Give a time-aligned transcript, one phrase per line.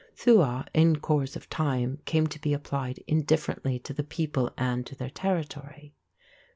[0.17, 4.95] Tuath in course of time came to be applied indifferently to the people and to
[4.95, 5.93] their territory.